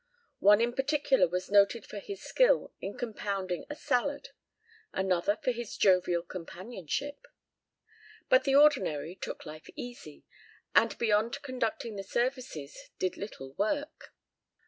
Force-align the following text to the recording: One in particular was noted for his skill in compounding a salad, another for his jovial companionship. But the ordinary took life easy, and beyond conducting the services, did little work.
One 0.39 0.61
in 0.61 0.73
particular 0.73 1.27
was 1.27 1.51
noted 1.51 1.85
for 1.85 1.99
his 1.99 2.23
skill 2.23 2.73
in 2.81 2.97
compounding 2.97 3.65
a 3.69 3.75
salad, 3.75 4.29
another 4.91 5.37
for 5.43 5.51
his 5.51 5.77
jovial 5.77 6.23
companionship. 6.23 7.27
But 8.27 8.43
the 8.43 8.55
ordinary 8.55 9.13
took 9.13 9.45
life 9.45 9.69
easy, 9.75 10.25
and 10.73 10.97
beyond 10.97 11.39
conducting 11.43 11.97
the 11.97 12.03
services, 12.03 12.89
did 12.97 13.15
little 13.15 13.53
work. 13.59 14.11